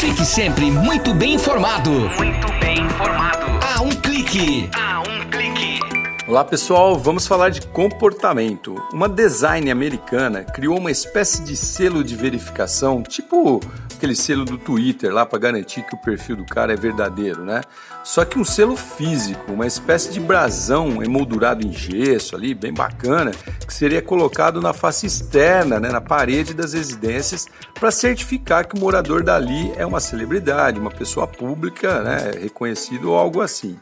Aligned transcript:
Fique 0.00 0.24
sempre 0.24 0.70
muito 0.70 1.12
bem 1.12 1.34
informado. 1.34 1.90
Muito 1.90 2.46
bem 2.58 2.78
informado. 2.86 3.44
A 3.62 3.82
um 3.82 3.90
clique. 3.90 4.70
A 4.74 5.00
um 5.00 5.28
clique. 5.28 5.78
Olá 6.26 6.42
pessoal, 6.42 6.98
vamos 6.98 7.26
falar 7.26 7.50
de 7.50 7.60
comportamento. 7.66 8.82
Uma 8.94 9.10
design 9.10 9.70
americana 9.70 10.42
criou 10.42 10.78
uma 10.78 10.90
espécie 10.90 11.44
de 11.44 11.54
selo 11.54 12.02
de 12.02 12.16
verificação, 12.16 13.02
tipo 13.02 13.60
aquele 14.00 14.16
selo 14.16 14.46
do 14.46 14.56
Twitter 14.56 15.12
lá 15.12 15.26
para 15.26 15.38
garantir 15.38 15.82
que 15.82 15.94
o 15.94 15.98
perfil 15.98 16.34
do 16.34 16.46
cara 16.46 16.72
é 16.72 16.76
verdadeiro, 16.76 17.44
né? 17.44 17.60
Só 18.02 18.24
que 18.24 18.38
um 18.38 18.44
selo 18.44 18.74
físico, 18.74 19.52
uma 19.52 19.66
espécie 19.66 20.10
de 20.10 20.18
brasão 20.18 21.02
emoldurado 21.02 21.66
em 21.66 21.70
gesso 21.70 22.34
ali, 22.34 22.54
bem 22.54 22.72
bacana, 22.72 23.30
que 23.66 23.74
seria 23.74 24.00
colocado 24.00 24.58
na 24.58 24.72
face 24.72 25.06
externa, 25.06 25.78
né, 25.78 25.90
na 25.90 26.00
parede 26.00 26.54
das 26.54 26.72
residências, 26.72 27.46
para 27.78 27.90
certificar 27.90 28.66
que 28.66 28.74
o 28.74 28.80
morador 28.80 29.22
dali 29.22 29.70
é 29.76 29.84
uma 29.84 30.00
celebridade, 30.00 30.80
uma 30.80 30.90
pessoa 30.90 31.26
pública, 31.26 32.00
né, 32.00 32.30
reconhecido 32.40 33.10
ou 33.10 33.18
algo 33.18 33.42
assim. 33.42 33.76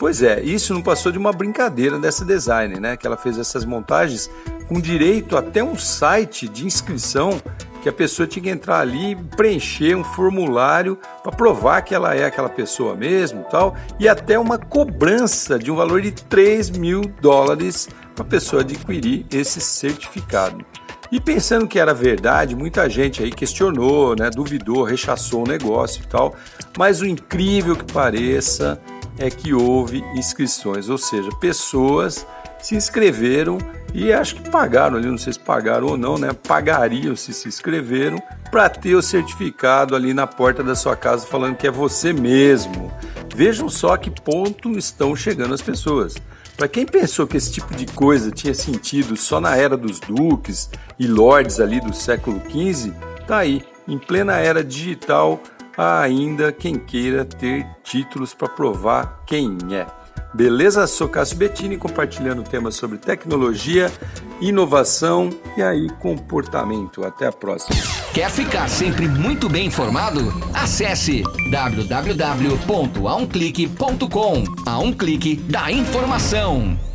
Pois 0.00 0.20
é, 0.20 0.40
isso 0.40 0.74
não 0.74 0.82
passou 0.82 1.12
de 1.12 1.18
uma 1.18 1.30
brincadeira 1.30 1.96
dessa 1.98 2.24
design, 2.24 2.80
né? 2.80 2.96
Que 2.96 3.06
ela 3.06 3.18
fez 3.18 3.38
essas 3.38 3.66
montagens 3.66 4.30
com 4.66 4.80
direito 4.80 5.36
até 5.36 5.62
um 5.62 5.76
site 5.76 6.48
de 6.48 6.64
inscrição 6.64 7.38
que 7.82 7.88
a 7.88 7.92
pessoa 7.92 8.26
tinha 8.26 8.42
que 8.42 8.50
entrar 8.50 8.80
ali 8.80 9.16
preencher 9.36 9.94
um 9.96 10.04
formulário 10.04 10.98
para 11.22 11.32
provar 11.32 11.82
que 11.82 11.94
ela 11.94 12.14
é 12.14 12.24
aquela 12.24 12.48
pessoa 12.48 12.94
mesmo 12.94 13.44
tal, 13.50 13.76
e 13.98 14.08
até 14.08 14.38
uma 14.38 14.58
cobrança 14.58 15.58
de 15.58 15.70
um 15.70 15.76
valor 15.76 16.00
de 16.00 16.12
3 16.12 16.70
mil 16.70 17.02
dólares 17.20 17.88
para 18.14 18.24
a 18.24 18.28
pessoa 18.28 18.62
adquirir 18.62 19.26
esse 19.30 19.60
certificado. 19.60 20.64
E 21.12 21.20
pensando 21.20 21.66
que 21.66 21.78
era 21.78 21.92
verdade, 21.92 22.54
muita 22.54 22.88
gente 22.88 23.22
aí 23.22 23.32
questionou, 23.32 24.14
né, 24.14 24.30
duvidou, 24.30 24.84
rechaçou 24.84 25.44
o 25.44 25.48
negócio 25.48 26.02
e 26.04 26.06
tal, 26.06 26.36
mas 26.78 27.00
o 27.00 27.06
incrível 27.06 27.74
que 27.74 27.92
pareça 27.92 28.80
é 29.18 29.28
que 29.28 29.52
houve 29.52 30.04
inscrições, 30.14 30.88
ou 30.88 30.96
seja, 30.96 31.28
pessoas 31.40 32.24
se 32.62 32.74
inscreveram 32.74 33.58
e 33.92 34.12
acho 34.12 34.36
que 34.36 34.50
pagaram 34.50 34.96
ali, 34.96 35.06
não 35.06 35.18
sei 35.18 35.32
se 35.32 35.40
pagaram 35.40 35.88
ou 35.88 35.96
não, 35.96 36.16
né? 36.16 36.32
Pagariam 36.32 37.16
se 37.16 37.32
se 37.32 37.48
inscreveram 37.48 38.22
para 38.50 38.68
ter 38.68 38.94
o 38.94 39.02
certificado 39.02 39.96
ali 39.96 40.14
na 40.14 40.26
porta 40.26 40.62
da 40.62 40.74
sua 40.74 40.96
casa 40.96 41.26
falando 41.26 41.56
que 41.56 41.66
é 41.66 41.70
você 41.70 42.12
mesmo. 42.12 42.92
Vejam 43.34 43.68
só 43.68 43.96
que 43.96 44.10
ponto 44.10 44.76
estão 44.78 45.14
chegando 45.16 45.54
as 45.54 45.62
pessoas. 45.62 46.14
Para 46.56 46.68
quem 46.68 46.84
pensou 46.84 47.26
que 47.26 47.36
esse 47.36 47.52
tipo 47.52 47.74
de 47.74 47.86
coisa 47.86 48.30
tinha 48.30 48.52
sentido 48.52 49.16
só 49.16 49.40
na 49.40 49.56
era 49.56 49.76
dos 49.76 49.98
duques 49.98 50.68
e 50.98 51.06
lords 51.06 51.58
ali 51.58 51.80
do 51.80 51.94
século 51.94 52.40
XV, 52.50 52.92
tá 53.26 53.38
aí, 53.38 53.64
em 53.88 53.96
plena 53.98 54.36
era 54.36 54.62
digital, 54.62 55.42
ainda 55.76 56.52
quem 56.52 56.78
queira 56.78 57.24
ter 57.24 57.66
títulos 57.82 58.34
para 58.34 58.48
provar 58.48 59.22
quem 59.26 59.56
é. 59.72 59.86
Beleza? 60.32 60.86
Sou 60.86 61.08
Cássio 61.08 61.36
Bettini 61.36 61.76
compartilhando 61.76 62.42
temas 62.42 62.76
sobre 62.76 62.96
tecnologia, 62.98 63.92
inovação 64.40 65.28
e 65.56 65.62
aí 65.62 65.88
comportamento. 65.98 67.04
Até 67.04 67.26
a 67.26 67.32
próxima. 67.32 67.76
Quer 68.14 68.30
ficar 68.30 68.68
sempre 68.68 69.08
muito 69.08 69.48
bem 69.48 69.66
informado? 69.66 70.32
Acesse 70.52 71.22
www.aumclique.com. 71.50 74.44
A 74.66 74.78
um 74.78 74.92
clique 74.92 75.36
da 75.36 75.70
informação. 75.70 76.89